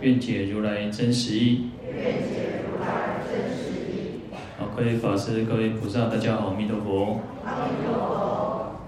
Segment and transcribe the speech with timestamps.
[0.00, 1.68] 愿解如来真实义。
[1.92, 4.32] 愿解如来真实义。
[4.58, 7.20] 好，各位法师、各位菩萨，大家好，阿弥陀佛。
[7.44, 8.00] 阿弥陀佛。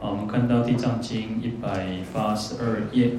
[0.00, 3.10] 好，我们看到《地藏经》一百八十二页。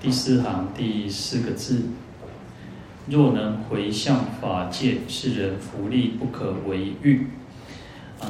[0.00, 1.86] 第四行第四个字，
[3.08, 7.26] 若能回向法界，是人福利不可为喻。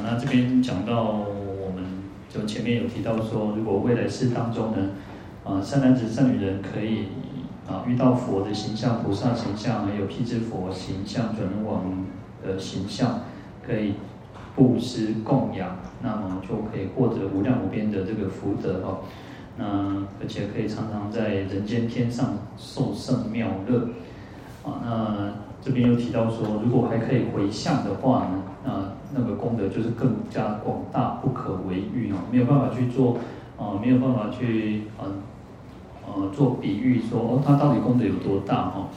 [0.03, 1.83] 那这边讲到，我们
[2.29, 4.89] 就前面有提到说，如果未来世当中呢，
[5.43, 7.07] 啊，善男子、善女人可以
[7.67, 12.05] 啊遇到佛的形象、菩萨形象，还有辟支佛形象、转轮王
[12.43, 13.21] 的形象，
[13.65, 13.93] 可以
[14.55, 18.99] 布施供养，那么就可以获得无量无边的这个福德哦。
[19.57, 19.65] 那
[20.21, 23.87] 而且可以常常在人间天上受胜妙乐，
[24.63, 33.17] 啊，那这边又提到说，如果还可以回向的话呢，啊那个功德就是更加广大，不可为喻哦，没有办法去做，
[33.57, 35.05] 啊，没有办法去，呃，
[36.05, 38.87] 呃，做比喻说，哦，它到底功德有多大哈？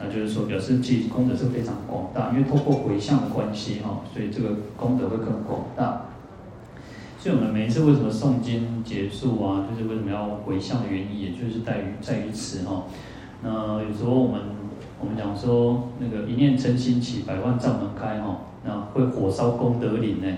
[0.00, 6.02] 那就是说，表示其功德是非常广大，因为透过回向的关系哈，所以这个功德会更广大。
[7.18, 12.82] 所以我们每一次为什么诵经结束啊，就是为什么要回向的原因，也就是在于在于此哈。
[13.42, 14.40] 那有时候我们
[15.00, 20.28] 我们讲说那个一念真心起，百万障门开哈，那会火烧功德林呢。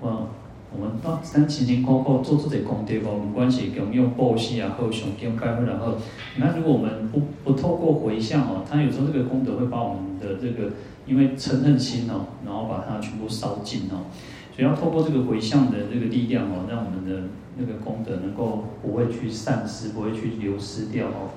[0.00, 0.28] 我
[0.72, 5.94] 我们当当勤勤苦苦做出这功德哦，不管是用用布施啊，或诵经拜佛然后，
[6.36, 10.70] 那如果我们不不透过回向哦，它有时候这个功德会把我们的这个
[11.06, 14.06] 因为嗔恨心哦，然后把它全部烧尽哦。
[14.54, 17.28] 所以要透过这个回向的这个力量哦，让我们的
[17.58, 21.34] 那个功德能够不会去散失，不会去流失掉哦。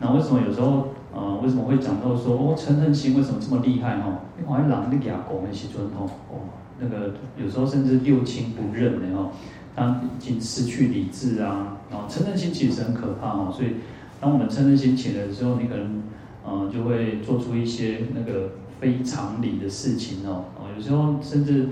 [0.00, 4.20] 那为什么有时候呃，为什么会讲到说哦，嗔恨心为什么这么厉害哦？
[4.38, 6.40] 因为好像狼的牙狗那些尊哦，哦，
[6.78, 9.30] 那个有时候甚至六亲不认的哦，
[9.74, 11.76] 他已经失去理智啊。
[11.90, 13.76] 然后嗔恨心其实很可怕哦，所以
[14.20, 16.02] 当我们嗔恨心起来的时候，你可能
[16.44, 20.44] 呃就会做出一些那个非常理的事情哦。
[20.56, 21.68] 哦，有时候甚至。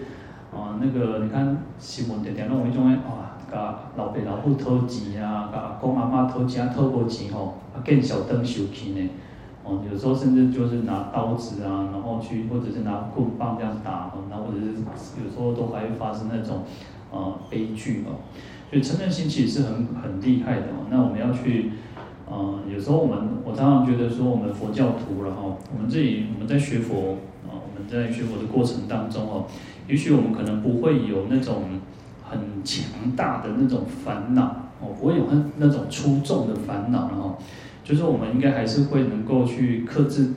[0.54, 9.10] 啊，那个你看新闻点点弄一种诶，哇，甲老爸老母讨钱啊，甲阿公阿妈讨钱啊，讨无钱吼，啊，见小灯修起呢。
[9.68, 14.74] 哦，有时候甚至就是拿刀子啊，然后去或者是拿棍棒这样打，然后或者是
[15.22, 16.62] 有时候都还会发生那种
[17.10, 18.22] 呃悲剧哦。
[18.70, 20.86] 所以嗔恨心其实是很很厉害的哦。
[20.90, 21.72] 那我们要去，
[22.28, 29.46] 呃，有时候我们我常常觉得说，我们佛教徒然后，我们自己我们在学佛啊，我们在学佛的过程当中哦。
[29.88, 31.62] 也许我们可能不会有那种
[32.28, 32.84] 很强
[33.16, 34.42] 大的那种烦恼
[34.80, 37.38] 哦，不会有很那种出众的烦恼，然后
[37.86, 40.30] 就是我们应该还是会能够去克制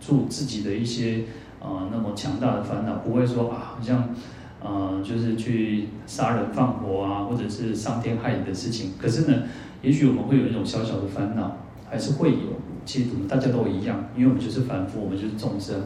[0.00, 1.20] 住自己的一些
[1.60, 4.12] 啊、呃、那么强大的烦恼，不会说啊好像
[4.60, 8.94] 呃就是去杀人放火啊，或者是伤天害理的事情。
[9.00, 9.44] 可是呢，
[9.80, 11.56] 也许我们会有一种小小的烦恼，
[11.88, 12.58] 还是会有。
[12.84, 15.80] 其实我们大家都一样，因为我们就是凡夫，我们就是众生。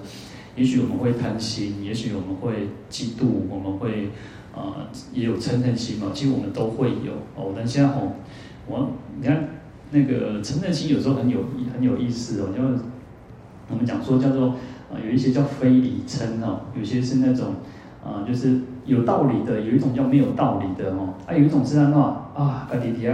[0.54, 4.06] 也许我们会贪心，也许我们会嫉妒，我们会
[4.54, 6.12] 啊、呃、也有嗔恨心嘛。
[6.14, 7.52] 其实我们都会有哦。
[7.56, 8.12] 但现在哦，
[8.68, 9.48] 我你看
[9.92, 11.38] 那个嗔恨心有时候很有
[11.72, 12.62] 很有意思哦，就
[13.70, 14.56] 我们讲说叫做啊、
[14.94, 17.54] 呃、有一些叫非理称哦，有些是那种
[18.02, 21.14] 啊、呃、就是有道理的，有一种叫没有道理的哦。
[21.26, 23.12] 啊有一种是安怎啊，家己底下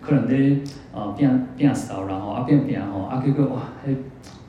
[0.00, 0.60] 可能咧
[0.94, 3.94] 啊变变少然后啊变变吼啊结果哇迄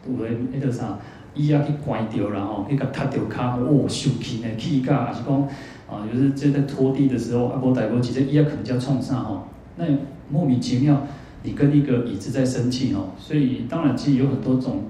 [0.07, 0.99] 有诶迄个啥？
[1.35, 5.41] 伊啊去关掉，然后去甲踢掉脚，哦，受气呢，气甲，还是讲
[5.89, 9.47] 啊，就是这在拖地的时候，啊，无代无志，这伊啊可能叫创啥吼？
[9.77, 9.85] 那
[10.29, 11.01] 莫名其妙，
[11.43, 14.85] 你跟一个椅子在生气哦，所以当然其实有很多种，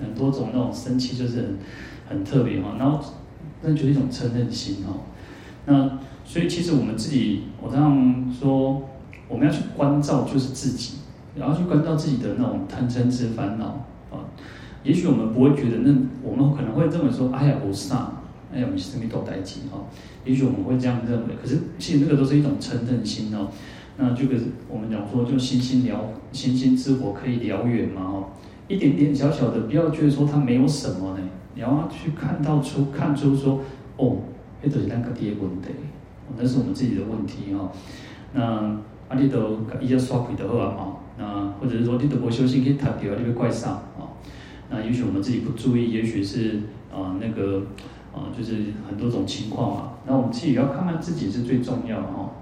[0.00, 1.58] 很多种那种生气就是很
[2.08, 3.04] 很特别哈，然后
[3.62, 5.02] 那就是一种嗔恨心哦。
[5.66, 8.82] 那所以其实我们自己，我这样说，
[9.28, 10.98] 我们要去关照就是自己，
[11.36, 14.22] 然后去关照自己的那种贪嗔痴烦恼啊。
[14.84, 15.92] 也许我们不会觉得那，
[16.22, 18.12] 我们可能会认为说，哎呀，无啥，
[18.52, 19.82] 哎呀，我们是没多代志哈。
[20.24, 23.48] 也许我们会这样认为，可是其实那个都是一种嗔恨心哦。
[23.98, 24.36] 那这个
[24.68, 25.96] 我们讲说，就星星燎，
[26.32, 28.24] 星星之火可以燎原嘛哦。
[28.68, 31.24] 一点点小小的，不要觉得说它没有什么呢。
[31.54, 33.60] 你要去看到出看出说，
[33.96, 34.18] 哦，
[34.62, 35.68] 那都是咱家己的问题，
[36.36, 37.72] 那是我们自己的问题哈。
[38.34, 38.42] 那
[39.08, 40.96] 啊，你都伊要刷开就好啊嘛。
[41.18, 44.12] 那或者是说你都无小心去踢掉，你要怪上啊？
[44.68, 46.58] 那也许我们自己不注意，也许是
[46.92, 47.62] 啊那个
[48.12, 48.56] 啊就是
[48.86, 49.92] 很多种情况嘛。
[50.06, 52.32] 那我们自己要看看自己是最重要的哈。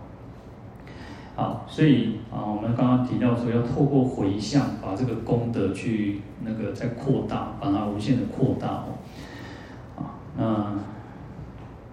[1.36, 8.94] 好，所以啊，我们刚刚提到说要透过回向，把这个功德去那个再扩大，把它无限的扩大哦。
[9.96, 10.78] 啊，那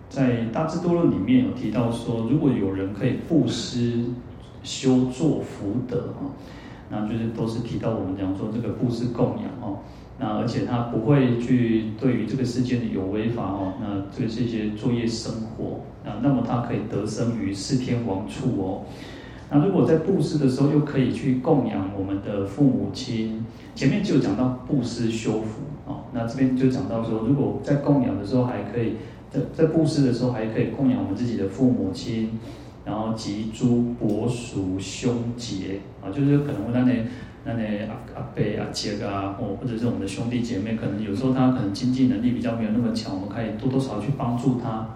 [0.09, 4.05] 在《大智度论》里面有提到说，如果有人可以布施、
[4.61, 6.29] 修作福德啊，
[6.91, 9.79] 那就是都是提到我们讲说这个布施供养哦。
[10.19, 18.83] 那而且他不会去对于这个世间的有为法哦，那对这些作业生活啊，那么他可以得生于四天王处哦。
[19.53, 23.45] 那如果在布施的时候，又可以去供养我们的父母亲，
[23.75, 28.93] 前面就讲到布施修福啊，那这边就讲到说，如果在供养的时候还可以，
[29.29, 32.39] 在在布施的时候还可以供养我们自己的父母亲，
[32.85, 36.93] 然后及诸伯叔兄姐啊，就是可能那那
[37.43, 44.87] 那那阿阿伯阿姐啊，或或者是我们的兄弟姐妹，可能有时候他可能经济能力比较没有那么强，我们可以多多少少去帮助他，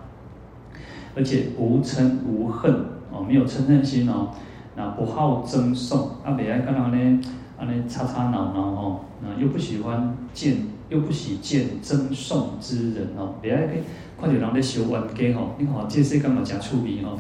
[1.14, 2.74] 而且无嗔无恨
[3.16, 4.30] 哦，没有嗔恨心哦。
[4.76, 10.58] 那不好争讼，啊，袂爱跟人咧，安尼吵吵闹闹吼，那又不喜欢见，
[10.90, 13.84] 又不喜见争讼之人哦，袂爱去
[14.20, 17.18] 看到人咧烧冤家吼，你看这世间嘛真趣味吼，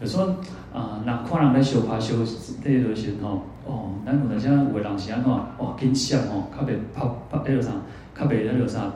[0.00, 0.26] 有时候
[0.72, 2.16] 啊，那看人咧相拍相，
[2.62, 7.72] 这个时吼，哦，咱有阵时有个人是安怎，哇，紧闪吼，较袂拍拍迄落啥，
[8.16, 8.92] 较袂迄落啥，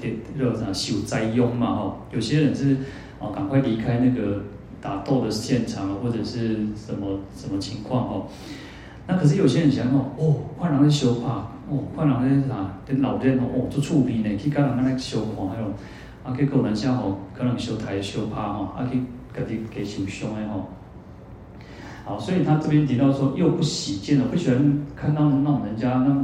[0.00, 2.74] 迄落啥受灾殃嘛吼，有些人是
[3.18, 4.42] 哦，赶快离开那个。
[4.80, 8.26] 打斗的现场或者是什么什么情况哦？
[9.06, 12.70] 那可是有些人想哦，哦，换人在修帕，哦，换人在啥？
[12.86, 15.66] 跟老人哦，哦做厝边呢，去跟人那修看，还有
[16.22, 19.00] 啊，去个人像哦，可能修台修帕哈，啊，去
[19.34, 20.68] 家己给受伤的吼。
[22.04, 26.16] 好，所以他这边提到说，又不喜见了，不喜欢看到那种人家那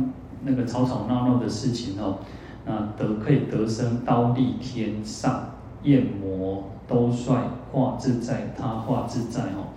[0.44, 2.18] 那个吵吵闹闹的事情哦，
[2.64, 5.50] 那得可以得生刀利天上。
[5.82, 7.36] 焰魔兜率
[7.72, 9.72] 化自在，他化自在哦。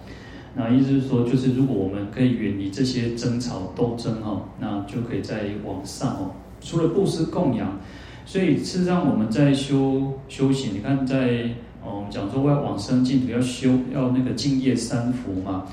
[0.55, 6.31] 那意思是说，就是如果我们可以远离这些争吵斗争哦，那就可以再往上哦。
[6.59, 7.79] 除了布施供养，
[8.25, 11.51] 所以事实上我们在修修行，你看在
[11.83, 15.65] 哦，我们讲说要往生净土，要修要那个净业三福嘛。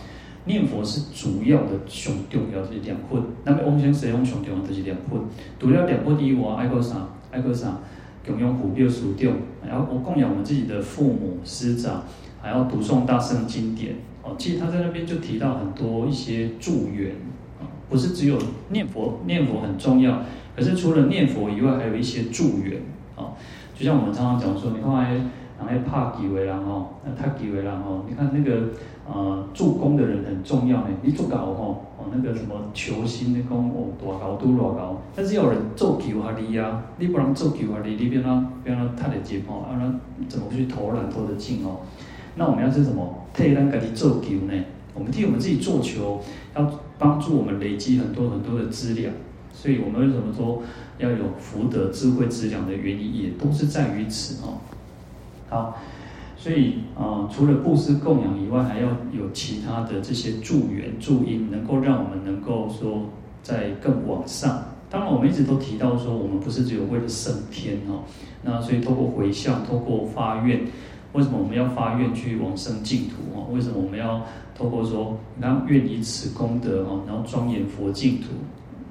[0.45, 3.21] 念佛是主要的，上重要是两分。
[3.43, 5.21] 那么往生西方上重要就是两分。
[5.59, 7.09] 除了两分以外，爱个啥？
[7.33, 7.81] 爱个啥？
[8.27, 9.35] 供养普遍殊重，
[9.67, 12.03] 然后我供养我们自己的父母师长，
[12.43, 13.95] 还要读诵大圣经典。
[14.23, 17.13] 哦，其实他在那边就提到很多一些助缘
[17.61, 18.37] 啊，不是只有
[18.71, 20.23] 念佛，念佛很重要，
[20.57, 22.81] 可是除了念佛以外，还有一些助缘
[23.15, 23.33] 啊。
[23.75, 25.21] 就像我们常常讲说，你看哎，
[25.59, 28.69] 然后怕几位人哦，那他几位人哦，你看那个。
[29.09, 30.89] 呃，助功的人很重要呢。
[31.01, 35.03] 你做高吼，那个什么求心的讲哦，多高都多高。
[35.15, 39.99] 但是有人做求下你呀，你不能做求下你，你别让别让他的结哦，让他
[40.29, 41.81] 怎么去投篮投得进哦？
[42.37, 44.65] 那我们要是什么替咱家己做球呢？
[44.95, 46.21] 我们替我们自己做球，
[46.55, 49.11] 要帮助我们累积很多很多的资料。
[49.53, 50.63] 所以我们为什么说
[50.99, 54.59] 要有福德智慧资粮的原因，也都是在于此哦。
[55.49, 55.79] 好。
[56.37, 63.03] 所以啊、除了布施供养以外，还要有其他的这些助缘助因，能够让我们能够说
[63.43, 64.63] 在更往上。
[64.89, 68.05] 当然，我们一直都提到说，我们不是只有为了升天哦。
[68.43, 70.61] 那所以透过回向，透过发愿，
[71.13, 73.49] 为什么我们要发愿去往生净土哦？
[73.53, 74.25] 为什么我们要
[74.57, 78.29] 透过说，你看愿以此功德哦，然后庄严佛净土，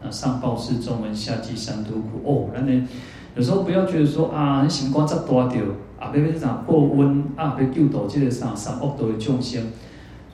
[0.04, 2.50] 那上报四重恩，下济三途苦哦。
[2.54, 2.88] 然后呢，
[3.36, 5.62] 有时候不要觉得说啊，你心肝这大条。
[5.98, 9.64] 啊，别别啥报温啊，别救度这个啥三恶道的众生，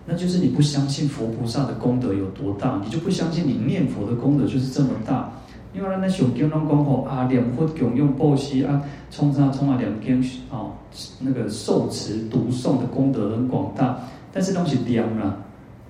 [0.08, 5.31] 那就是你不相信佛菩萨的功德有多大，你就不相信你念佛的功德就是这么大。
[5.72, 8.81] 因为咱那上经拢讲吼啊，念佛供用布施啊，
[9.12, 10.72] 冲啥冲啊，念经哦，
[11.20, 14.00] 那个受持读诵的功德很广大，
[14.34, 15.38] 但是拢是念啊，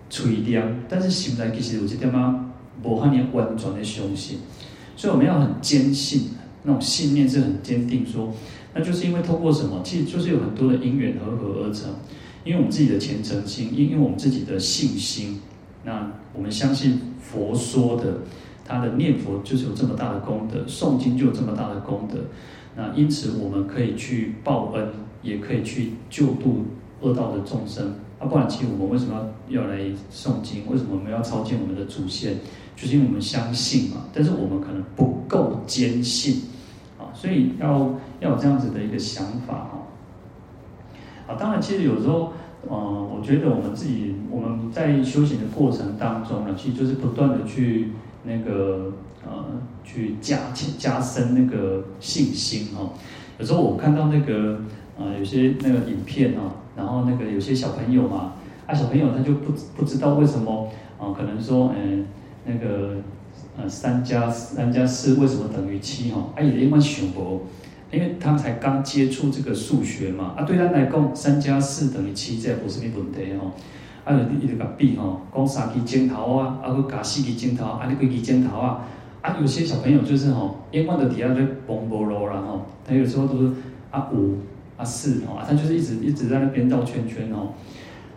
[0.09, 2.45] 嘴念，但是心内其实有一点啊，
[2.83, 4.37] 无遐尼完全的相信，
[4.97, 6.29] 所以我们要很坚信，
[6.63, 8.33] 那种信念是很坚定说。
[8.73, 9.81] 那就是因为透过什么？
[9.83, 11.93] 其实就是有很多的因缘和合而成。
[12.43, 15.41] 因为我们自己的虔诚心，因因为我们自己的信心，
[15.83, 18.21] 那我们相信佛说的，
[18.65, 22.17] 他的念佛就是有这么大的功德，诵经就有这么大的功德。
[22.75, 24.87] 那因此我们可以去报恩，
[25.21, 26.65] 也可以去救度
[27.01, 27.93] 恶道的众生。
[28.19, 29.79] 啊，不然其实我们为什么要要来
[30.11, 30.69] 诵经？
[30.69, 32.37] 为什么我们要超荐我们的祖先？
[32.75, 34.05] 就是因为我们相信嘛。
[34.13, 36.43] 但是我们可能不够坚信
[36.99, 37.09] 啊。
[37.13, 39.87] 所以要要有这样子的一个想法哈。
[41.27, 42.33] 啊，当然，其实有时候，
[42.69, 47.91] 呃，我觉得我们自己我们在修行的过程当中呢，其实就是不断的去
[48.23, 48.91] 那个
[49.25, 49.45] 呃，
[49.83, 50.37] 去加
[50.77, 52.91] 加深那个信心哦。
[53.39, 54.59] 有时候我看到那个
[54.99, 58.33] 呃，有些那个影片啊，然后那个有些小朋友嘛，
[58.65, 60.67] 啊，小朋友他就不不知道为什么
[60.99, 62.05] 啊、可能说，嗯、
[62.45, 62.95] 那个
[63.57, 66.29] 呃，三加三加四为什么等于七哈？
[66.35, 67.43] 啊，也因为想不。
[67.91, 73.51] 因为他才刚接触这个数学嘛，啊，对他来讲，三加四等于七，这不是个问题哦。
[74.05, 78.87] 啊，你你就甲比吼，讲三支箭头啊，啊，佮加四支箭头，啊，你几支箭头啊？
[79.21, 83.51] 啊，有些小朋友就是吼，永远的底下在蹦波罗然后，他有时候都是
[83.91, 84.37] 啊五
[84.81, 87.53] 啊四哦，他就是一直一直在那边绕圈圈哦。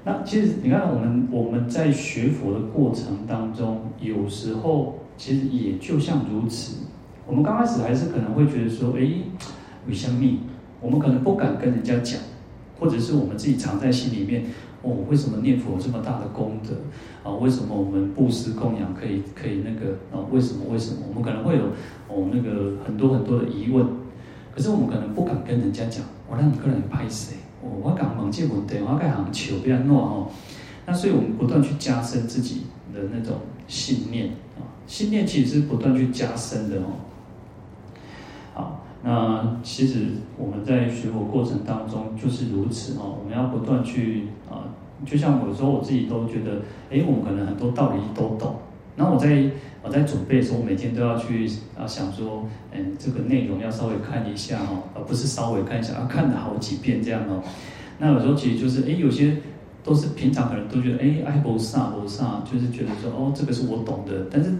[0.04, 6.86] 那其实你看，我们我们在学佛的过程当中，有时候其实也就像如此。
[7.26, 9.02] 我们刚开始还是可能会觉得说，哎。
[9.86, 10.38] 为什么？
[10.80, 12.18] 我们可能不敢跟人家讲，
[12.80, 14.42] 或者是我们自己藏在心里面。
[14.80, 16.74] 哦，为什么念佛有这么大的功德？
[17.22, 19.92] 啊，为什么我们布施供养可以可以那个？
[20.10, 21.00] 啊，为什么为什么？
[21.10, 21.64] 我们可能会有
[22.08, 23.86] 哦那个很多很多的疑问。
[24.54, 26.02] 可是我们可能不敢跟人家讲。
[26.28, 27.36] 我让你个人拍谁？
[27.62, 30.28] 我我敢问这问题，我敢行求不要弄哦。
[30.86, 36.86] 那所以我们不断去加深自己的那种信念啊，信念其实是不断去加深的哦。
[38.54, 38.80] 好。
[39.06, 40.06] 那其实
[40.38, 44.64] 我们在学佛过程当中就是如此哦，我们要不断去啊，
[45.04, 48.56] 就像有时候我自己都觉得，哎，我们可能很多道理都懂。
[48.96, 49.50] 然后我在
[49.82, 51.48] 我在准备的时候，我每天都要去
[51.78, 57.42] 啊想说，嗯，这个内容要稍微看一下哦，而不是稍微看一下，要看了好几遍这样哦。
[57.98, 59.36] 那有时候其实就是，哎，有些。
[59.84, 64.26] 都是平常可能都觉得哎，爱菩萨菩萨，就是觉得说哦，这个是我懂的。
[64.30, 64.50] 但是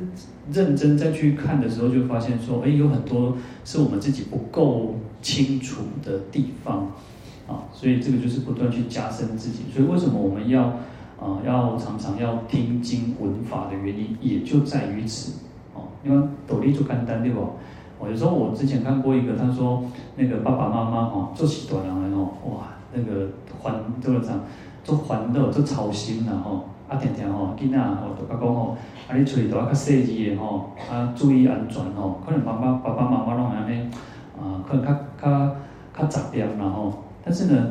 [0.53, 6.93] 认真再去看的时候，就发现说，哎，有很多是我们自己不够清楚的地方
[7.49, 7.64] 啊。
[7.73, 9.61] 所以这个就是不断去加深自己。
[9.75, 10.79] 所以为什么我们要
[11.21, 15.40] 啊，要常常要听经闻法的原因，也就在于此
[15.75, 15.83] 哦。
[16.04, 17.40] 因为斗笠就简单对不？
[17.99, 19.83] 我有时候我之前看过一个，他说
[20.16, 23.28] 那个爸爸妈妈哦，做起短廊来哦，哇，那个
[23.62, 24.40] 还多少张？
[24.83, 28.76] 做烦恼，做操心啦吼，啊，天天吼，囡仔吼，都甲讲吼，
[29.09, 33.88] 啊，你出去都要较细致的吼，啊，注意安全吼，可能爸爸、爸爸妈妈拢会安尼，
[34.38, 34.92] 啊，可能较
[35.23, 35.56] 较
[35.97, 36.92] 较杂念啦吼。
[37.25, 37.71] 但是呢，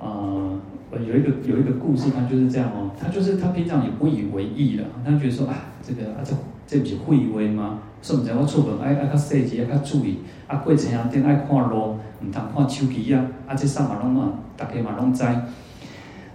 [0.00, 0.56] 呃，
[0.92, 6.34] 有一个有一个故事，他就是这样哦，他就是他平常也不以为意的，他觉得说啊，这个啊，这
[6.66, 7.78] 这不是废话吗？
[8.00, 15.24] 说唔定我出门爱爱较细致，爱较注意，啊，过程啊，顶爱看路，唔通看手机啊，啊，这啥嘛拢啊，大家嘛拢知。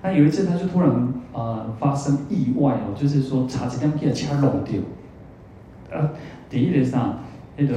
[0.01, 4.81] 那有一次，他就突然呃发生意外哦，就是说差一点给车弄掉。
[5.91, 6.09] 呃，
[6.49, 7.19] 第一个上
[7.57, 7.75] 那个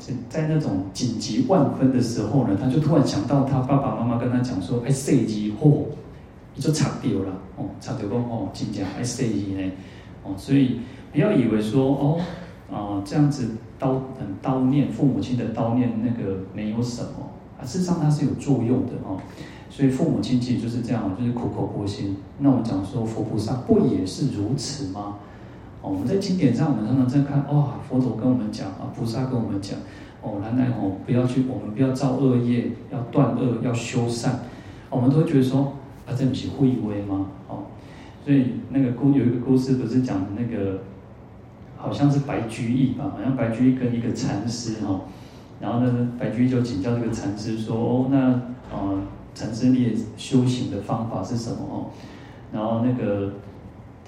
[0.00, 5.84] 在在那种紧急万分的时候呢，他就突然想到他爸爸妈妈跟他讲说：“哎，司机嚯，
[6.54, 9.70] 你就擦掉了哦，擦掉过哦，真正哎司机呢
[10.24, 10.80] 哦，所以
[11.12, 12.20] 不要以为说哦
[12.72, 17.30] 啊、这样子叨嗯叨念父母亲的叨念那个没有什么
[17.60, 19.20] 啊，事实上它是有作用的哦。”
[19.72, 22.16] 所以父母亲其实就是这样，就是苦口婆心。
[22.38, 25.16] 那我们讲说佛菩萨不也是如此吗？
[25.82, 29.78] 哦，我们在经典上，我们常常在看，哦，佛陀跟我们讲啊，菩萨跟我们讲，
[30.22, 34.40] 哦，来来哦，不要去，我们不要造恶业，要断恶，要修善。
[34.90, 35.74] 我们都会觉得说，
[36.06, 37.26] 啊，这不是会威吗？
[37.48, 37.64] 哦，
[38.24, 40.80] 所以那个故有一个故事，不是讲那个，
[41.76, 43.12] 好像是白居易吧？
[43.16, 45.00] 好像白居易跟一个禅师哈，
[45.60, 48.18] 然后呢，白居易就请教这个禅师说，哦，那
[48.74, 49.00] 啊。
[49.32, 51.86] 禅师，你修行的方法是什么哦？
[52.52, 53.32] 然后那个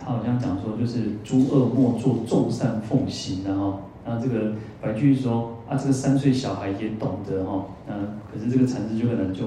[0.04, 7.94] 他好像讲说，就是诸恶莫作，众善奉行，然后，然后这个白居易说啊，这个三岁小孩也懂得哈，那，
[8.32, 9.44] 可是这个禅师就可能就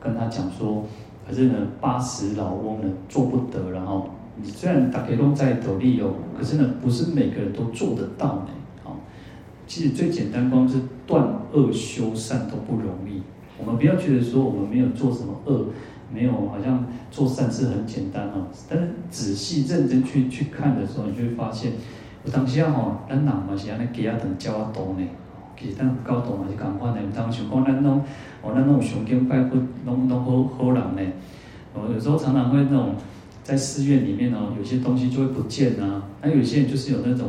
[0.00, 0.84] 跟他讲说，
[1.28, 8.48] 可是呢，八十老翁呢做不得，然后你虽然大家都在斗笠哦，可是呢，不是每个人都做得到呢，
[8.82, 8.96] 好，
[9.66, 13.20] 其实最简单，光是断恶修善都不容易。
[13.58, 15.66] 我们不要觉得说我们没有做什么恶，
[16.12, 18.46] 没有好像做善事很简单哦。
[18.68, 21.72] 但是仔细认真去去看的时候，你就会发现，
[22.24, 25.06] 有当时吼，咱人嘛是安尼给啊等叫啊懂呢。
[25.58, 28.02] 其实咱教导嘛是共款的，有当想讲咱拢
[28.42, 31.12] 哦，咱拢有上经拜佛，拢拢好好人呢。
[31.74, 32.94] 哦，有时候常常会那种
[33.44, 36.02] 在寺院里面哦，有些东西就会不见啊。
[36.20, 37.28] 那有些人就是有那种，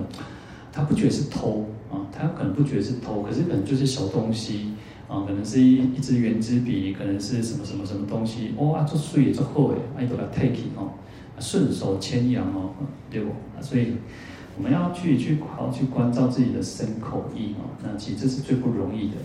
[0.71, 4.73] 他不觉得是偷啊，他可能不觉得是偷，可是可能就是小东西。
[5.07, 10.93] 啊，可能是一一支圆珠笔，可能是什么什么什么东西，哦啊，做水做好诶，啊，伊都来 take 哦，
[11.39, 12.71] 顺手牵羊哦，
[13.11, 13.29] 对不？
[13.29, 13.95] 啊，所以
[14.57, 19.15] 我们要去去好好去关照自己的身口意哦，那其实这是最不容易的。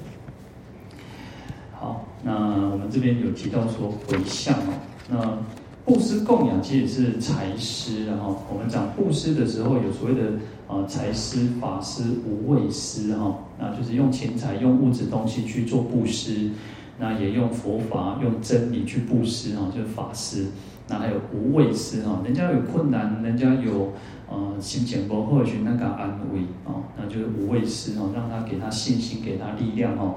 [1.73, 4.75] 好，那我们这边有提到说回向哦，
[5.11, 5.39] 那
[5.85, 10.33] 布施供养其实是财施，然后我们讲布施的时候有所谓的
[10.69, 16.51] 啊财施、法施、无畏施哈，那就是用钱财、用物质东西去做布施，
[16.99, 20.49] 那也用佛法、用真理去布施哈，就是法施。
[20.91, 23.93] 那还有无畏施哈，人家有困难，人家有
[24.31, 30.17] 呃心情不好，去那个安慰啊，那就是无畏施哦，让他给他信心，给他力量哦。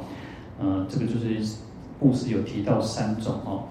[0.59, 1.55] 呃，这个就是
[1.99, 3.63] 布施有提到三种哦。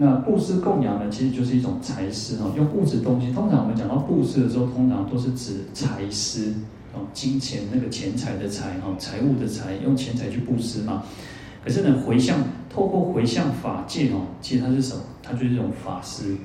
[0.00, 3.32] 那布施供养呢，其实就是一种财施哦，用物质东西。
[3.32, 6.54] 通常我们讲到布施的时候，通常都是指财施
[6.94, 11.02] 哦，金钱那个钱财的财哈，财务的财，用钱财去布施嘛。
[11.64, 12.38] 可是呢，回向
[12.72, 15.02] 透过回向法界哦，其实它是什么？
[15.20, 16.36] 它就是一种法施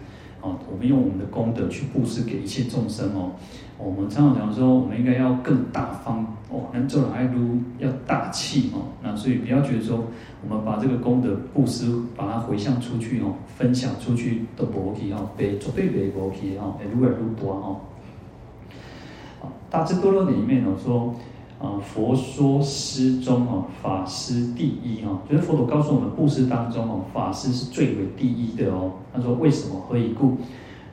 [0.43, 0.55] 哦。
[0.71, 3.31] 我们用我们的功德去布施给一切众生哦。
[3.79, 8.85] 我们常常讲说，我们应该要更大方哦，能做来如要大气哦。
[9.01, 10.05] 那所以不要觉得说，
[10.47, 17.81] 我们把这个功德布施，把它回向出去哦，分享出去都不 OK 哦，被绝对被不 OK 哦，越来越多哦。
[19.69, 21.13] 大智度论里面有说。
[21.63, 28.91] 啊，佛说师中哦，法师第一哦，就是佛陀告诉我们，布施当中哦，法师是最为第一的哦。
[29.13, 29.79] 他说为什么？
[29.87, 30.35] 何以故？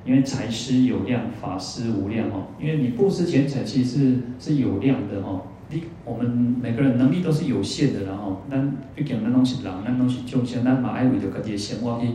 [0.06, 2.44] 因为财施有量，法师无量哦。
[2.60, 5.42] 因为你布施钱财其实是是有量的哦。
[5.70, 6.26] 你我们
[6.62, 8.56] 每个人能力都是有限的，然后那
[8.94, 12.06] 毕竟那东西狼，那东西就像，那马爱为了个些生活去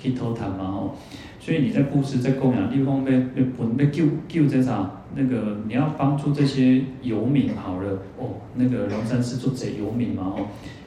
[0.00, 0.90] 去偷谈嘛哦。
[1.38, 4.90] 所以你在布施，在供养地方，被被不被救救在啥？
[5.14, 10.46] 那个你要帮助这些游民好了哦，那个龙山寺做贼游民嘛哦，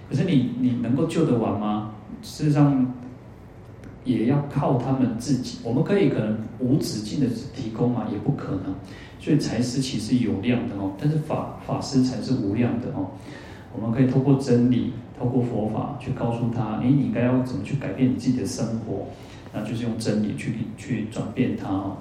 [0.09, 1.91] 可是你你能够救得完吗？
[2.21, 2.93] 事实上
[4.05, 5.59] 也要靠他们自己。
[5.63, 8.73] 我们可以可能无止境的提供嘛，也不可能。
[9.19, 13.07] 所以财施其实有量的哦，但是法法师才是无量的哦。
[13.75, 14.93] 我们可以透过真理，
[15.23, 19.07] 透过佛法去告诉他，诶，你该要怎么去改变你自己的生活？
[19.53, 21.97] 那就是用真理去去转变它哦。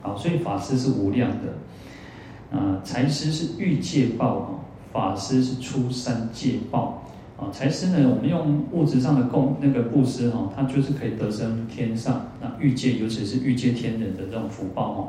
[0.00, 4.60] 好，所以法师是无量的，啊，财师是欲界报哦，
[4.90, 7.02] 法师是出三界报
[7.36, 7.52] 啊。
[7.52, 15.08] 财师呢，我们用物质上的供那个布施哈，它就是可以得生天上，那欲界尤其是欲界天人的这种福报哦。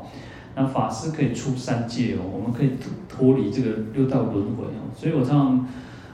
[0.54, 4.92] 那法师可以出三界哦，我们可以脱脱离这个六道轮回哦。
[4.94, 5.68] 所以我常常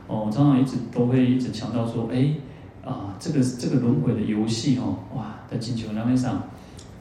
[0.08, 2.34] 哦，我常常一直都会一直强调说，哎，
[2.84, 6.42] 啊，这个这个轮回的游戏哦，哇，在金球梁面上。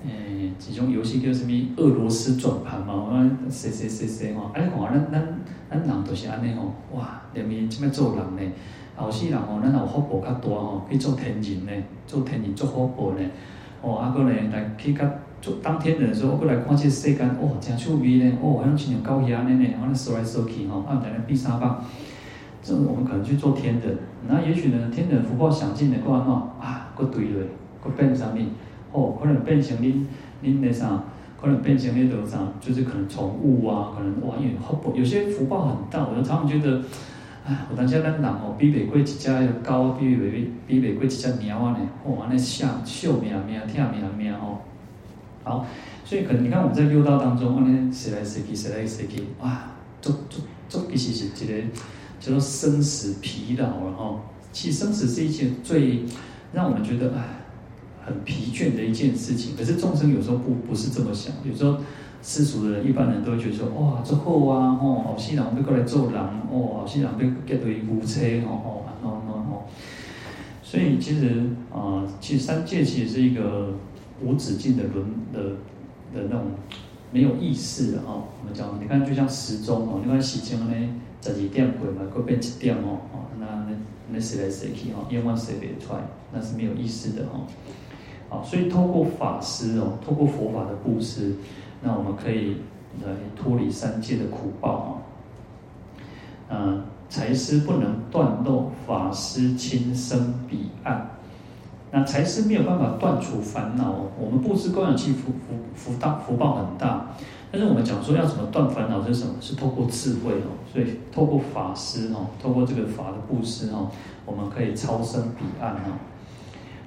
[0.06, 1.52] 诶，这种游戏叫什么？
[1.78, 5.39] 俄罗斯转盘嘛，我讲谁谁谁谁吼，哎，看咱咱
[5.70, 8.54] 咱人都是安尼吼，哇，连面这么做人呢，
[8.96, 13.26] 后世人吼，咱有福报较大吼，去做天人呢，做天人做福报呢，
[13.82, 15.10] 哦，啊个呢来去甲
[15.41, 21.84] 做当天人的时候，我过来看这世间，哦，真趣味呢，哦，好像亲像狗仔安尼呢，安尼扫来扫去吼，啊，在那比沙巴，
[22.62, 27.46] 这我们可能去做天人，那也许呢，天人福报享尽的话吼，啊，搁对了，
[27.84, 28.38] 搁变啥物？
[28.91, 30.06] 哦，可能变成恁
[30.43, 31.04] 恁那啥，
[31.39, 36.82] 可能变成那种啥，就是可能宠物啊，可能哇，因为福报有些福报很大，我就常常觉得，
[37.46, 39.30] 哎，我当下咱人哦，比袂过一只
[39.63, 44.58] 狗，比袂比袂过一只猫啊呢，哦，安尼想秀命命，听命命哦。
[45.43, 45.65] 好，
[46.04, 49.62] 所以可能你看我们在六道当中，安尼谁来谁去，谁来谁去，哇，
[50.02, 51.54] 足足足其实是一个
[52.28, 54.22] 叫做生死疲劳了哈。
[54.52, 56.04] 其实生死是一件最
[56.54, 57.34] 让我们觉得哎。
[58.08, 61.78] 很疲倦的一件事情，可是众生有时候不不是这么想，有时候
[62.24, 66.18] 世俗的人、一般人都会觉得说，哇，这好啊，哦，后世人要过来做人，
[66.50, 69.54] 哦，后世人要结对夫妻，哦哦哦哦哦，
[70.63, 73.74] 所以其实啊、其实三界其实是一个
[74.24, 75.42] 无止境的轮的
[76.16, 76.46] 的那种
[77.12, 78.24] 没有意识的哦。
[78.40, 80.74] 我们讲，你看就像时钟哦，你看时钟呢，
[81.21, 83.75] 十二点过嘛，过变一点哦，哦，那那
[84.12, 85.99] 那谁来谁去哦，永远谁不出来，
[86.32, 87.45] 那是没有意思的哦。
[88.30, 91.36] 好，所以透过法师哦，透过佛法的布施，
[91.82, 92.58] 那我们可以
[93.06, 94.89] 来脱离三界的苦报啊。
[96.49, 101.12] 嗯，财施不能断漏，法师轻生彼岸。
[101.89, 104.12] 那财施没有办法断除烦恼哦。
[104.19, 107.08] 我们布施供养其福福福大福报很大，
[107.52, 109.34] 但是我们讲说要怎么断烦恼是什么？
[109.40, 110.58] 是透过智慧哦。
[110.72, 113.90] 所以透过法施哦，透过这个法的布施哦，
[114.26, 115.98] 我们可以超生彼岸哦。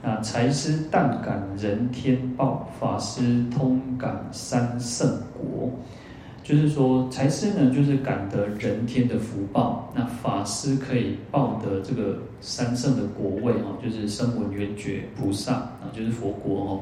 [0.02, 5.70] 啊，财施但感人天报，法师通感三圣国。
[6.42, 16.80] 就是说，财施呢，就是感得人天的福报；那法师可以报得这个三圣的国位哦，就是声闻缘觉菩萨啊，就是佛国哦。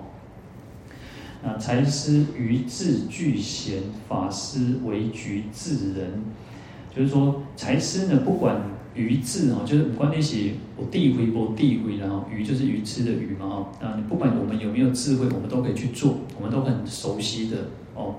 [1.45, 6.23] 啊，财施于智俱贤，法施为局智人。
[6.95, 8.61] 就是说，财施呢，不管
[8.95, 10.37] 愚智哦，就是关键是
[10.77, 17.57] 我地回不地回，然后愚就是愚痴的愚嘛哦，那你不管我们有没有智慧，我们都可以去做，我们都很熟悉的
[17.95, 18.17] 哦。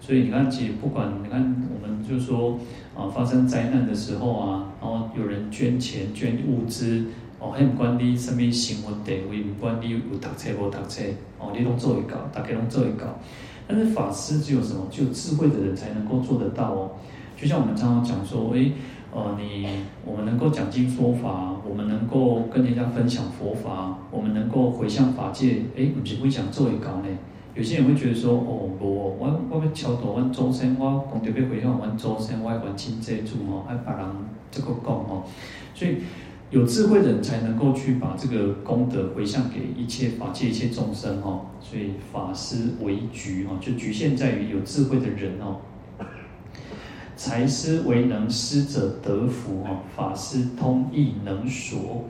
[0.00, 1.40] 所以你看，其实不管你看，
[1.74, 2.58] 我们就是说
[2.96, 7.06] 啊，发生灾难的时候啊，然后有人捐钱捐物资
[7.40, 11.02] 哦，还不管你什么新闻地位，不管你有读册无读册
[11.38, 13.06] 哦，你拢做一搞，大家拢做一搞。
[13.66, 14.86] 但是法师只有什么？
[14.90, 16.90] 只有智慧的人才能够做得到哦。
[17.36, 18.72] 就像我们常常讲说，诶，
[19.14, 19.66] 呃，你
[20.04, 27.08] 我们能够讲经说法，我们能够跟人家分享佛法，我们能够回向法界，诶，不是会讲做一搞呢？
[27.54, 34.06] 有些人会觉得说，哦，我我我要超度我祖先，我讲特别回向我祖先，我要还清这住哦，还别人
[34.50, 35.22] 这个讲哦，
[35.74, 35.96] 所以
[36.50, 45.60] 有智慧的人才能够去把这个功德回向给一切法界一切众生哦，所以法师为局哦，就局限在于有智慧的人哦。
[47.14, 52.04] 财施为能施者得福哦，法师通义能所。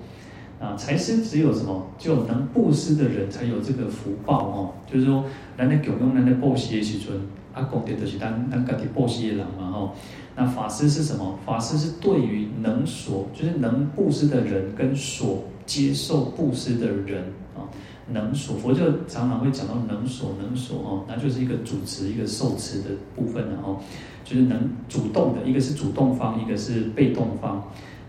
[0.59, 1.87] 啊，财施只有什么？
[1.99, 4.75] 就能布施的人才有这个福报哦。
[4.91, 5.25] 就是说，
[5.59, 7.19] 咱咧供养，咱咧布施的时阵，
[7.53, 9.95] 啊，功德就是咱咱家己布施的人嘛吼。
[10.37, 11.39] 那法师是什么？
[11.45, 17.25] 法师是对于能所，就是能布施的人跟所接受布施的人
[17.57, 17.69] 啊。
[18.13, 23.81] 能所，佛就常常会讲到能所，能所哦，那就是一个主持，一个受持的部分然后，
[24.25, 27.63] 就是能主动的，一个是主动方，一个是被动方。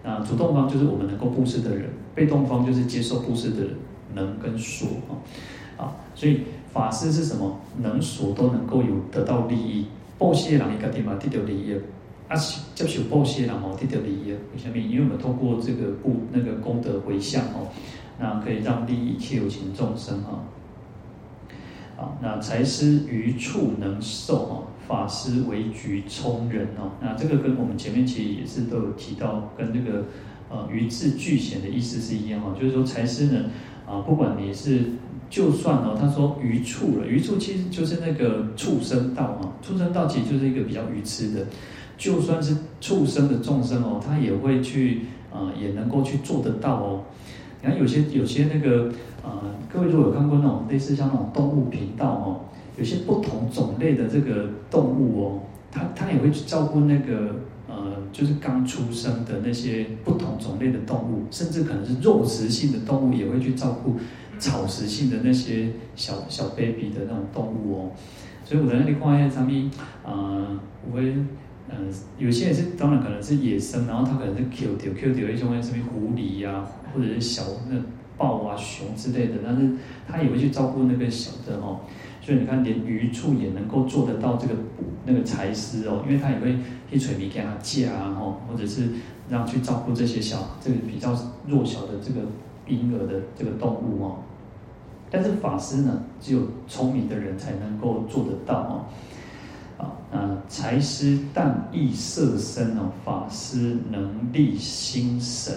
[0.04, 3.76] 那主动方就是我们能够布施的人，被动方就是接受布施的人，
[4.16, 5.22] 能跟所啊，
[5.78, 6.42] 啊，所以
[6.74, 7.60] 法师是什么？
[7.78, 9.86] 能所都能够有得到利益，
[10.18, 11.76] 布施的人一个地方得到利益，
[12.32, 12.40] 啊，
[12.74, 14.78] 接受布施的人哦得到利益，为什么？
[14.78, 17.68] 因为我们透过这个布那个功德回向哦，
[18.18, 20.48] 那可以让利益一切有情众生啊，
[21.98, 24.56] 啊，那财施余处能受啊。
[24.88, 30.06] 法师为局充人哦，那这个跟我们前面其实也是都有提到，跟这个
[30.50, 33.46] 呃于智俱显的意思是一样哦，就是说财师呢
[33.88, 34.82] 啊，不管你是
[35.30, 41.46] 就算哦，他说余处了，余处其实就是那个畜生道啊，畜生道其实就是一个比较愚痴的，
[42.02, 47.04] 就算是畜生的众生哦，他也会去啊，也能够去做得到哦。
[47.62, 48.90] 你看有些有些那个
[49.24, 49.38] 啊，
[49.72, 52.42] 各位如果有看过那种类似像那种动物频道哦。
[52.78, 57.36] 有些不同种类的这个动物哦，它它也会去照顾那个
[57.68, 63.98] 呃，就是刚出生的那些不同种类的动物，甚至可能是肉食性的动物也会去照顾
[64.40, 67.92] 草食性的那些小小 baby 的那种动物哦。
[68.44, 69.70] 所以我在那里看一下上面，
[70.04, 70.60] 呃，
[70.90, 71.14] 我会
[71.72, 77.78] 嗯、有些也是当然可能是野生，然后它可能是 Q 掉 Q 掉一种什么狐狸呀、或者是小那
[78.18, 79.72] 豹啊、熊之类的，但是
[80.08, 81.80] 它也会去照顾那个小的哦。
[82.22, 84.54] 所以你看，连鱼处也能够做得到这个
[85.06, 86.56] 那个财师哦，因为他也会
[86.92, 88.90] 去垂米给他架啊，吼，或者是
[89.28, 92.22] 让去照顾这些小这个比较弱小的这个
[92.68, 94.18] 婴儿的这个动物哦。
[95.10, 98.86] 但是法师呢，只有聪明的人才能够做得到哦。
[100.12, 105.54] 啊，那财师但易摄身哦，法师能力心神。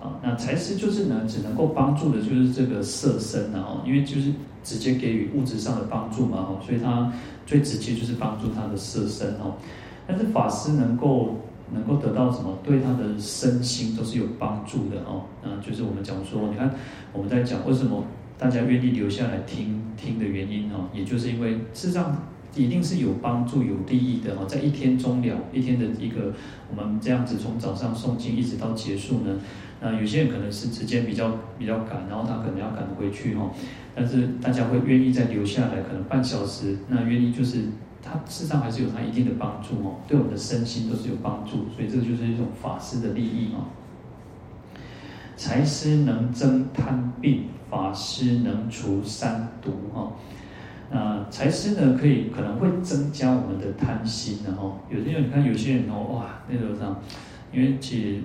[0.00, 4.32] 啊，那财师就是呢，只能够帮助的就是这个色身啊，因为就是
[4.62, 7.12] 直接给予物质上的帮助嘛，哦所以他
[7.44, 9.56] 最直接就是帮助他的色身哦。
[10.06, 11.34] 但是法师能够
[11.74, 12.56] 能够得到什么？
[12.62, 15.24] 对他的身心都是有帮助的哦。
[15.42, 16.72] 那，就是我们讲说，你看
[17.12, 18.04] 我们在讲为什么
[18.38, 22.16] 大家愿意留下来听听的原因哦，也就是因为事实上
[22.54, 24.46] 一定是有帮助、有利益的哦。
[24.46, 26.32] 在一天终了，一天的一个
[26.70, 29.38] 我们这样子从早上诵经一直到结束呢。
[29.80, 33.48] 那有些人可能是时间比较比较赶，然后他可能要赶回去哈，
[33.94, 37.66] 但是大家会愿意再留下来，可能半小时，那愿意就是
[38.02, 43.70] 他事实上还是有他一定的帮助哦，对我们的身心都是有帮助，所以这就是一种法师的利益哦。
[45.36, 50.10] 财施能增贪病，法师能除三毒哈。
[50.90, 54.78] 那财师呢，可以可能会增加我们的贪心的哈。
[54.88, 56.96] 有些人你看有些人哦，哇，那个啥。
[57.50, 58.22] 因为其实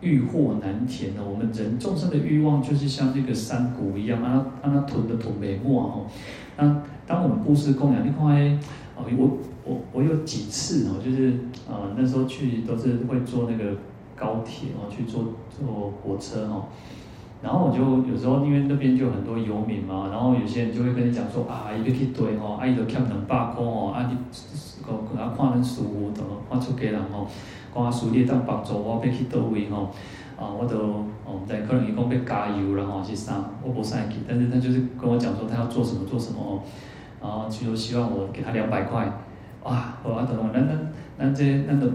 [0.00, 6.06] 欲壑难填的，我们人众生的欲望就是像这个山谷一样，让它让它囤的囤没没哦。
[6.56, 8.58] 那当我们布施供养，你看哎，
[8.96, 11.34] 哦，我我我有几次哦，就是
[11.68, 13.76] 呃那时候去都是会坐那个
[14.16, 16.68] 高铁哦，去坐坐火车哦。
[17.42, 24.16] 然后我就有时候因为那边就有很多游民嘛，然后有些人就会跟你讲说啊，一个去对哦，啊，伊就欠两百块哦，啊，你
[24.86, 27.26] 个啊看人舒服，怎么发出家人哦。
[27.74, 29.90] 讲啊，事业当帮助我，要去到位吼，
[30.38, 30.78] 啊，我都
[31.24, 36.60] 哦，在可能伊讲要加油然后是啥，我无啥去，但是他就是跟我讲说他要做什么做什么哦，
[37.20, 39.10] 然后就说希望我给他两百块，
[39.64, 40.78] 哇，好啊，等我，咱咱
[41.18, 41.90] 咱这那都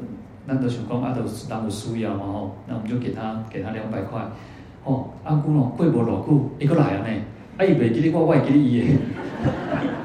[0.46, 4.26] 那都想讲啊，都人有需要嘛吼，那我们就给他给他两百块，
[4.88, 7.14] 哦，阿姑喏过无偌久，伊阁来啊呢，
[7.58, 8.98] 啊伊袂记得我，我会记得伊诶，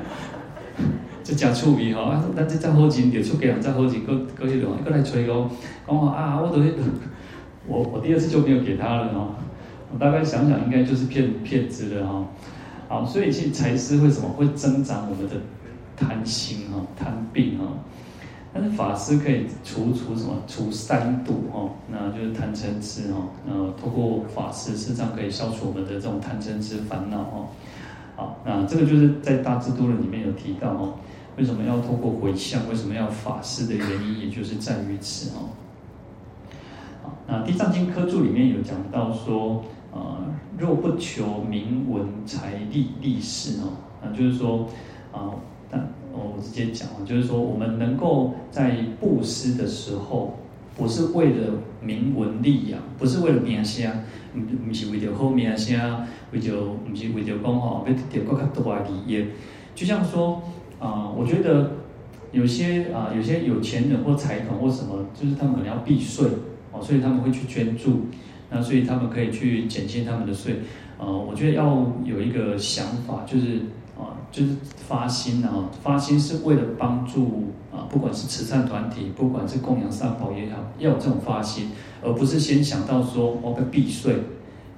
[1.23, 5.49] 这真趣味吼，啊，咱这再好钱，就出家人再好钱，阁阁迄种，伊阁来催我，
[5.87, 6.73] 讲话啊，我都迄，
[7.69, 9.35] 我我第二次就没有给他了吼，
[9.93, 12.27] 我大概想想，应该就是骗骗子了吼，
[12.89, 15.37] 好，所以其实财施为什么会增长我们的
[15.97, 17.67] 贪心吼，贪病吼。
[18.55, 20.35] 但是法师可以除除什么？
[20.47, 23.31] 除三毒哦，那就是贪嗔痴哦。
[23.47, 27.49] 那通过法师，事实上可以消除我们的这种贪嗔痴烦恼哦。
[28.15, 30.95] 好，那这个就是在《大智度论》里面有提到哦，
[31.39, 32.69] 为什么要通过回向？
[32.69, 35.49] 为什么要法师的原因，也就是在于此哦。
[37.03, 40.19] 好，那《地藏经》科注里面有讲到说，呃，
[40.59, 44.69] 若不求名闻财利利士哦，那就是说，
[45.11, 45.33] 啊，
[46.13, 50.39] 我直接讲啊，就是说，我们能够在布施的时候，
[50.77, 53.91] 不是为了名闻利养，不是为了名声，
[54.35, 55.75] 不不是为了好名声，
[56.33, 59.25] 为了不是为着讲吼要得到更多的利益。
[59.75, 60.43] 就像说
[60.79, 61.73] 啊、呃，我觉得
[62.33, 66.27] 有些啊、呃，有些有钱人或财团或什么，就是他们可能要避税
[66.73, 68.03] 哦，所以他们会去捐助，
[68.51, 70.57] 那所以他们可以去减轻他们的税。
[70.99, 73.61] 呃，我觉得要有一个想法，就是。
[73.99, 81.71] 啊，就是发心啊，发心是为了帮助啊，不管是慈善团体，不管是供养三宝也好，要有这种发心，
[82.03, 84.15] 而不是先想到说我要避税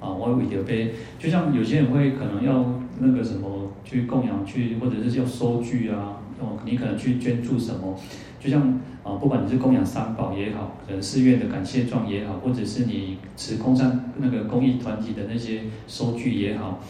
[0.01, 2.65] 啊，我要为了被，就像有些人会可能要
[2.99, 7.97] 那个什么去供养去，或者是要收据啊，哦，你可能去捐助什么，
[8.41, 8.61] 就像
[9.05, 16.81] 啊，不管你是供养三宝也好，可能寺院的感谢状也好，或者是你持空山那个公益团体的那些收据也好。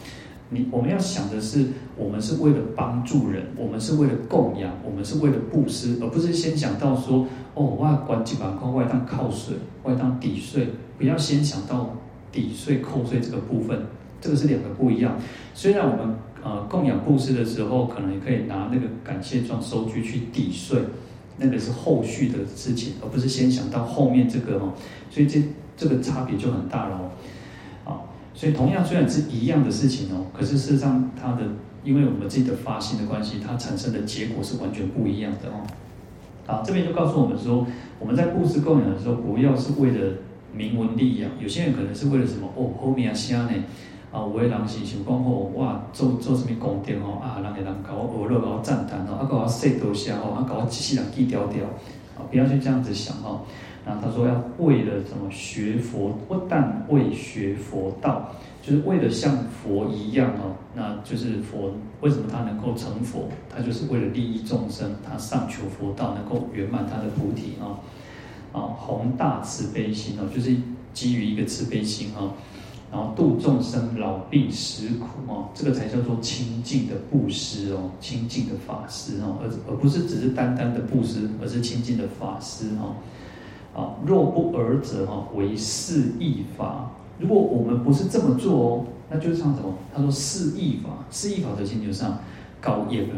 [0.51, 11.97] 你我们要想的是，我们是为了帮助人，我们是为了供养，我们是为了布施，而不是先想到说，哦，我要管几百块，我要当扣税，我要当抵税，不要先想到
[12.31, 13.87] 抵税扣税这个部分，
[14.21, 15.17] 这个是两个不一样。
[15.55, 20.79] 虽然我们呃供养布施的时候，可能也可以拿那个感谢状收据去抵税，
[21.39, 24.73] 那个是后续的事情，而不是先想到后面这个哦，
[25.11, 25.43] 所以这
[25.77, 27.11] 这个差别就很大了哦。
[28.35, 31.43] 所以同样虽然是一样的事情哦，可是事实上它的，
[31.85, 35.63] 因为我们自己的发心的关系，它产生的结果是完全不一样的哦。
[36.47, 37.67] 好，这边就告诉我们说，
[38.01, 40.15] 我们在布施供养的时候，不要是为了
[40.53, 41.31] 名闻利养。
[41.41, 43.53] 有些人可能是为了什么哦，好名声呢？
[44.13, 51.65] 啊，有的人是想讲哦，哇，做做什么功德哦，啊，人给人搞我娱乐，搞我赞叹哦，啊，搞我说多些哦，啊，搞我机器人记条条，
[52.17, 53.41] 啊，不要去这样子想哦。
[53.87, 58.31] 然后他说要为了什么学佛，不但为学佛道，
[58.63, 63.29] 就是为了像佛一样哦，那就是佛为什么他能够成佛？
[63.55, 67.77] 他就是为了利益众生，他上求佛道，能够圆满他的菩提啊
[68.53, 70.57] 啊，宏大慈悲心哦，就是
[70.95, 72.33] 基于一个慈悲心啊，
[72.91, 82.97] 然后度众生老病死苦哦，这个才叫做清净的布施哦，清净的法师哦，而而不是只是单单的布施，而是清净的法师哦。
[83.75, 86.93] 啊，若不尔者哈，为肆意法。
[87.19, 89.75] 如果我们不是这么做哦，那就是像什么？
[89.93, 92.19] 他说肆意法，肆意法的星球上
[92.61, 93.15] 高业了。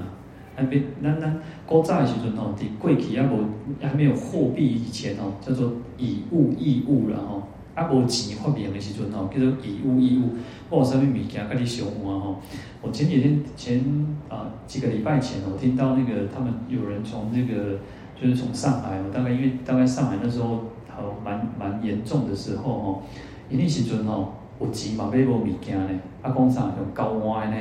[0.57, 1.35] 那边那那
[1.67, 3.45] 古早的时阵哦，伫过去还无
[3.81, 7.43] 还没有货币以前哦，叫做以物易物了吼。
[7.75, 10.31] 啊无钱发明的时阵哦，叫做以物易物。
[10.71, 12.37] 我有啥物物件跟你相换吼？
[12.81, 13.85] 我前几天前
[14.31, 17.79] 啊几个礼拜前，我听到那个他们有人从那个。
[18.19, 23.03] 就是从上海，我大概因为大概上海那时候好蛮蛮严重的时候吼，
[23.51, 25.91] 一定时阵吼有钱嘛买无物件呢，
[26.23, 27.57] 啊讲啥用交换呢？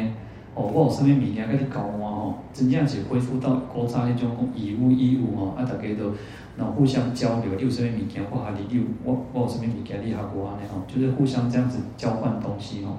[0.53, 6.13] 哦，我有啥物物件跟你交换吼，真正是恢复到古早迄种以物易物吼，啊大家都
[6.55, 12.95] 那互相交流，你有啥物物件我哈你有，我我有啥物物件你哈我安尼吼，就是互相这样子交换东西吼。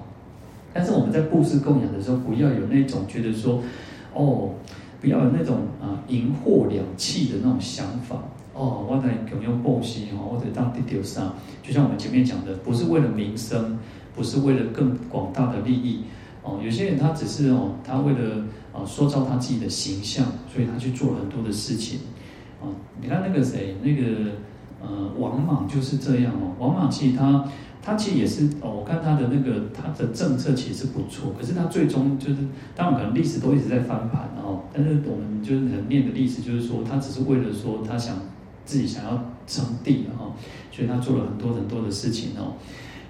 [0.75, 3.62] 但是我们在布施供养的时候，不要有那种觉得说，
[4.12, 4.51] 哦。
[5.00, 8.16] 不要有那种啊银货两訖的那种想法
[8.54, 13.78] 哦，我在供养布施哦，我在当地丢上，就像我们前面讲的，不是为了名声，
[14.14, 16.04] 不是为了更广大的利益
[16.42, 16.59] 哦。
[16.64, 22.00] 有些人他只是哦，他为了啊塑造他自己的形象，所以他去做很多的事情
[22.61, 22.68] 哦。
[23.00, 24.32] 你看那个谁，那个
[24.80, 26.54] 呃王莽就是这样哦。
[26.59, 27.44] 王莽其实他。
[27.87, 32.38] 他其实也是哦，我看他的那个他的政策其实是不错，可是他最终就是，
[32.75, 38.16] 当然可能历史都一直在翻盘哦，但是我们就是很念的历史，就是说他只是为了说他想
[38.64, 40.33] 自己想要称帝哈，
[40.72, 42.55] 所以他做了很多很多的事情哦，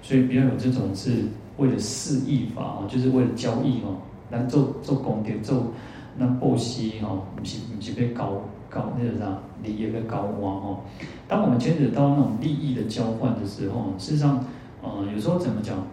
[0.03, 1.23] 所以不要有这种是
[1.57, 3.97] 为了示意法哦，就是为了交易哦，
[4.29, 5.73] 来做做功德做
[6.19, 10.79] 那布施哦，不是不是被搞搞，那个啥，离一个高洼哦。
[11.27, 14.45] 当我们牵扯到那种利益的交换的时候，事实上，
[14.95, 15.85] 呃，有时候怎么讲，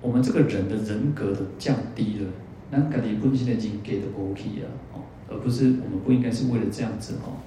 [0.00, 2.30] 我们这个人的人格的降低了，
[2.70, 7.38] 那感觉本身已经给的不 OK 了哦，而不是我们不应该是为了这样子哦。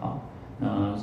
[0.00, 0.22] 好，
[0.58, 0.96] 那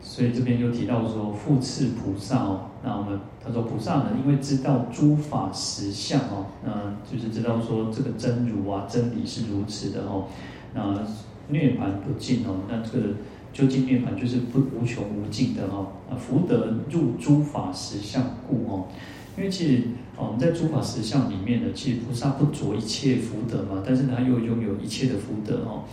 [0.00, 10.26] 所以这边又提到说，复次菩萨哦，那我们他说菩萨呢，因为知道诸法实相哦，那就是知道说这个真如啊，真理是如此的哦，
[10.74, 10.98] 那
[11.48, 13.08] 涅槃不净哦，那这个。
[13.52, 18.88] 究竟涅槃就是不无穷无尽的哈啊，福德入诸法实相故哦，
[19.36, 19.82] 因为其实
[20.16, 25.84] 我们在诸法实相里面呢，其实菩萨不着一切福德嘛，但是他又拥有一切的福德哦，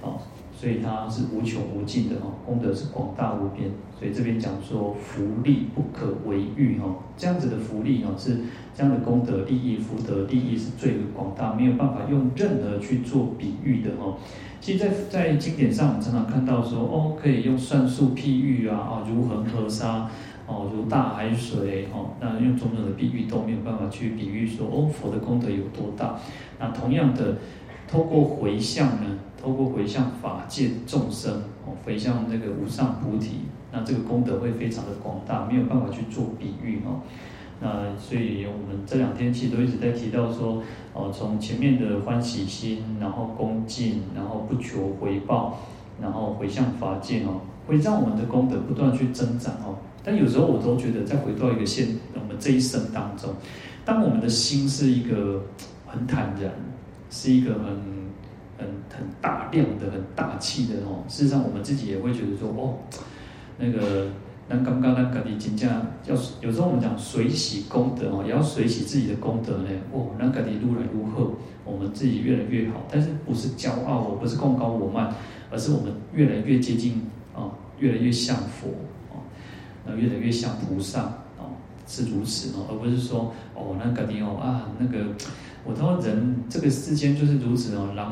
[0.00, 0.18] 哦，
[0.62, 8.38] 所以它是无穷无尽的哦，功德是广大无边，所以这边讲说福利不可为喻哈，这样子的福利哦是
[8.72, 14.14] 这样的功德利益福德利益是最广大，没有办法用任何去做比喻的哦。
[14.60, 20.08] 其实在，在经典上，我们常常看到说，哦，可以用算术譬喻啊，啊，如恒河沙，
[20.46, 26.16] 哦，如大海水，哦，那用种种的比喻都没有办法去比喻说，哦，佛的功德有多大。
[26.60, 27.38] 那同样的，
[27.92, 31.30] 透过回向呢，透过回向法界众生，
[31.66, 37.02] 哦，回向那个无上菩提，那这个功德会非常的广大，没有办法去做比喻哦。
[37.60, 40.62] 那所以我们这两天其实都一直在提到说，
[40.94, 45.58] 哦，从前面的欢喜心，然后恭敬，然后不求回报，
[46.00, 49.76] 然后回向法界哦，会让我们的功德不断去增长哦。
[50.02, 53.28] 但有时候我都觉得，再回到一个现我们这一生当中，
[53.84, 55.42] 当我们的心是一个
[55.86, 56.50] 很坦然，
[57.12, 57.64] 是一个很
[58.58, 62.78] 很很大量的、很大气的哦，事实上我们自己也会觉得说，哦，
[63.58, 64.08] 那个。
[64.48, 65.70] 那刚刚那个你真正
[66.04, 69.68] 要有时候我们讲随喜功德哦，也要随喜自己的功德呢。
[69.92, 71.30] 哦，那个你如来越好，
[71.64, 72.84] 我们自己越来越好。
[72.90, 75.14] 但是不是骄傲，我不是贡高我慢，
[75.48, 77.00] 而是我们越来越接近
[77.34, 78.68] 啊，越来越像佛
[79.10, 79.22] 啊，
[79.86, 81.02] 那越来越像菩萨
[81.38, 81.46] 啊，
[81.86, 85.06] 是如此哦，而不是说哦，那个你哦啊那个。
[85.64, 88.04] 我说人这个世间就是如此哦，人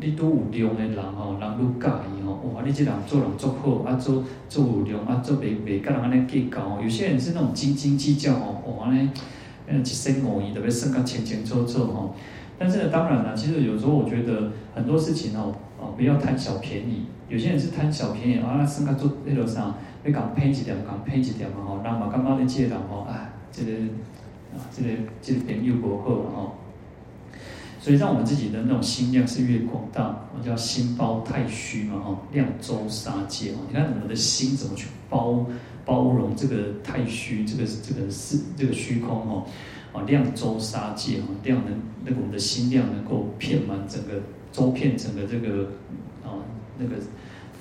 [0.00, 6.78] 你都有量的人哦，人都介意哦，哇，你这人做人做好啊，做做有量啊，做袂袂跟人安尼计较哦。
[6.82, 9.08] 有些人是那种斤斤计较哦，哇，安尼，
[9.66, 12.14] 嗯，一生五亿特别算个清清楚楚哦。
[12.58, 17.06] 但是呢，当然了，其实有时候我觉得很多事情哦，哦，不要贪小便宜。
[17.30, 23.72] 有些人是贪小便宜啊，算个做那个啥，要讲偏一点，讲偏一点嘛吼，人嘛感觉你这人吼，啊，这个
[24.52, 24.90] 啊，这个
[25.22, 26.52] 这个朋友不好哦。
[27.82, 35.46] 所以，让我们自己的那种心量是越广大，我叫心包太虚嘛，哈，量周沙界，你看我们的心怎么去包
[35.86, 39.46] 包容这个太虚，这个这个是这个虚空哦，
[39.94, 44.20] 啊，量周沙界，哈，量能那个我们的心量能够遍满整个
[44.52, 45.70] 周遍整个这个
[46.22, 46.36] 啊
[46.78, 46.96] 那个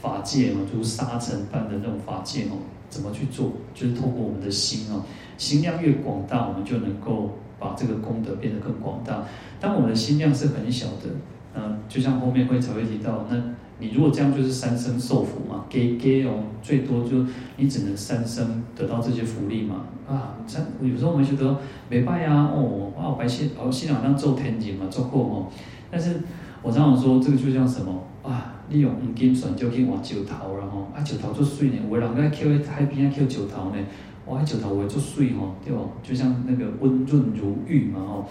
[0.01, 3.53] 法界嘛，如沙尘般的那种法界哦，怎么去做？
[3.73, 5.01] 就是透过我们的心哦，
[5.38, 7.39] 心量越广大，我们就能够。
[7.60, 9.24] 把这个功德变得更广大。
[9.60, 11.10] 当我们的心量是很小的，
[11.54, 13.36] 嗯，就像后面会才会提到，那
[13.80, 17.26] 你如果这样就是三生受福嘛，给给哦，最多就
[17.58, 19.86] 你只能三生得到这些福利嘛。
[20.08, 21.58] 啊，三有时候我们觉得
[21.89, 25.48] 没办啊，哦，哇，我白线哦，现场当做天井嘛，做过哦。
[25.91, 26.22] 但是
[26.62, 28.56] 我常常说，这个就像什么啊？
[28.69, 33.78] 利用五金选就可以往九头然后啊，九头就碎呢，有的人在捡在海边啊捡九头呢。
[34.30, 35.89] 哇，石头会做水吼，对不？
[36.04, 38.26] 就像那个温润如玉嘛吼。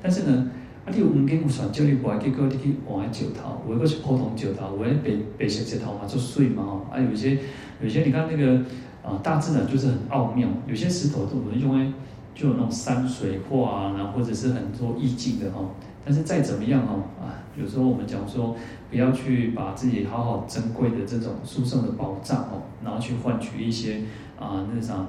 [0.00, 0.48] 但是呢，
[0.86, 6.86] 啊，你有五根有船，叫你过来，结果你去换石头，有个是普通石头，有个白白色石头嘛，做水嘛吼。
[6.92, 7.36] 啊，有些
[7.82, 8.62] 有些你看那个
[9.02, 10.48] 啊，大自然就是很奥妙。
[10.68, 11.92] 有些石头都可能因为
[12.32, 15.74] 就有那种山水画啊，然后或者是很多意境的吼。
[16.04, 18.54] 但是再怎么样哦，啊，有时候我们讲说，
[18.88, 24.02] 不要去把自己好好珍贵的这种殊胜的宝藏哦，然后去换取一些
[24.38, 25.04] 啊那啥。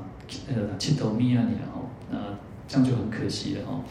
[0.47, 2.17] 呃，七头米啊，你哦，那
[2.67, 3.81] 这样就很可惜了哦。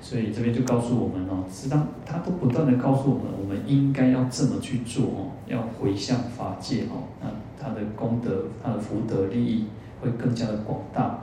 [0.00, 7.28] 所以这边就告诉我们哦，实际上他都不断的告诉我们，我们应该要这么去做哦，要回向法界哦，那
[7.62, 9.66] 他的功德、他的福德利益
[10.00, 11.20] 会更加的广大。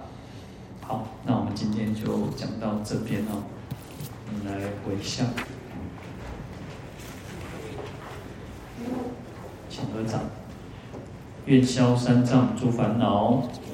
[0.81, 3.43] 好，那我们今天就讲到这边哦，
[4.31, 5.27] 我们来回向，
[9.69, 10.21] 请合掌，
[11.45, 13.43] 愿消三障诸烦恼。